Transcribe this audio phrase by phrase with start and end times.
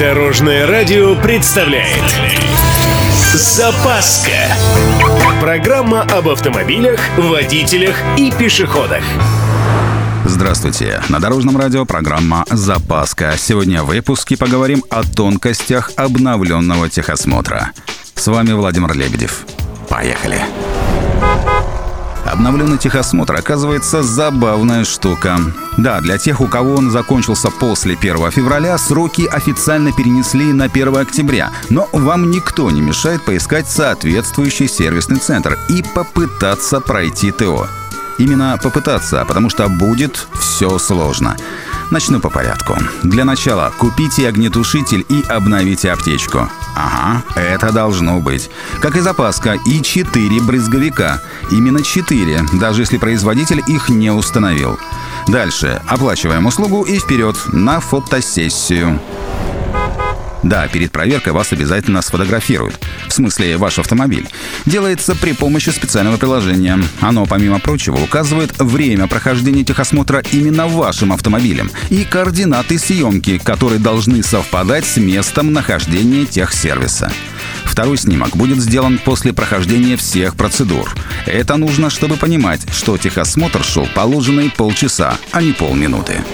[0.00, 2.02] Дорожное радио представляет
[3.34, 4.30] Запаска
[5.42, 9.02] Программа об автомобилях, водителях и пешеходах
[10.24, 11.02] Здравствуйте!
[11.10, 13.34] На Дорожном радио программа «Запаска».
[13.36, 17.72] Сегодня в выпуске поговорим о тонкостях обновленного техосмотра.
[18.14, 19.44] С вами Владимир Лебедев.
[19.90, 20.40] Поехали!
[22.24, 25.38] Обновленный техосмотр оказывается забавная штука.
[25.78, 30.96] Да, для тех, у кого он закончился после 1 февраля, сроки официально перенесли на 1
[30.96, 31.50] октября.
[31.70, 37.66] Но вам никто не мешает поискать соответствующий сервисный центр и попытаться пройти ТО.
[38.18, 41.36] Именно попытаться, потому что будет все сложно.
[41.90, 42.76] Начну по порядку.
[43.02, 46.48] Для начала купите огнетушитель и обновите аптечку.
[46.76, 48.48] Ага, это должно быть.
[48.80, 51.20] Как и запаска, и 4 брызговика.
[51.50, 54.78] Именно 4, даже если производитель их не установил.
[55.26, 55.82] Дальше.
[55.88, 59.00] Оплачиваем услугу и вперед на фотосессию.
[60.42, 62.78] Да, перед проверкой вас обязательно сфотографируют.
[63.08, 64.26] В смысле, ваш автомобиль.
[64.64, 66.78] Делается при помощи специального приложения.
[67.00, 74.22] Оно, помимо прочего, указывает время прохождения техосмотра именно вашим автомобилем и координаты съемки, которые должны
[74.22, 77.12] совпадать с местом нахождения техсервиса.
[77.64, 80.92] Второй снимок будет сделан после прохождения всех процедур.
[81.26, 86.24] Это нужно, чтобы понимать, что техосмотр шел положенные полчаса, а не полминуты.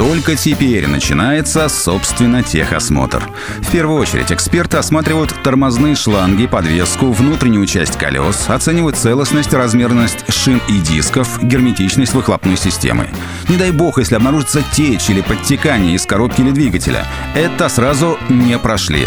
[0.00, 3.22] Только теперь начинается, собственно, техосмотр.
[3.58, 10.58] В первую очередь эксперты осматривают тормозные шланги, подвеску, внутреннюю часть колес, оценивают целостность, размерность шин
[10.70, 13.10] и дисков, герметичность выхлопной системы.
[13.50, 17.06] Не дай бог, если обнаружится течь или подтекание из коробки или двигателя.
[17.34, 19.06] Это сразу не прошли.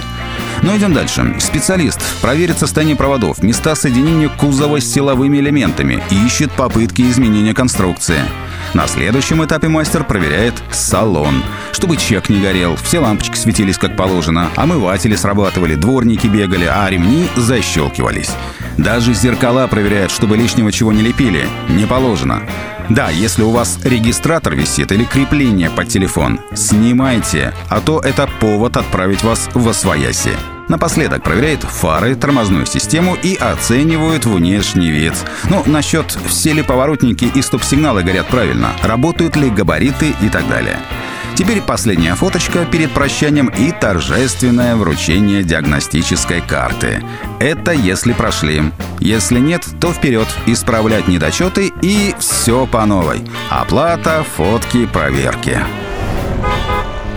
[0.61, 1.36] Но идем дальше.
[1.39, 8.21] Специалист проверит состояние проводов, места соединения кузова с силовыми элементами и ищет попытки изменения конструкции.
[8.73, 11.43] На следующем этапе мастер проверяет салон.
[11.71, 17.27] Чтобы чек не горел, все лампочки светились как положено, омыватели срабатывали, дворники бегали, а ремни
[17.35, 18.31] защелкивались.
[18.77, 21.48] Даже зеркала проверяют, чтобы лишнего чего не лепили.
[21.70, 22.42] Не положено.
[22.89, 28.75] Да, если у вас регистратор висит или крепление под телефон, снимайте, а то это повод
[28.77, 30.31] отправить вас в освояси.
[30.69, 35.13] Напоследок проверяет фары, тормозную систему и оценивают внешний вид.
[35.49, 40.77] Ну, насчет все ли поворотники и стоп-сигналы горят правильно, работают ли габариты и так далее.
[41.35, 47.03] Теперь последняя фоточка перед прощанием и торжественное вручение диагностической карты.
[47.39, 48.63] Это если прошли.
[48.99, 53.23] Если нет, то вперед, исправлять недочеты и все по новой.
[53.49, 55.59] Оплата, фотки, проверки.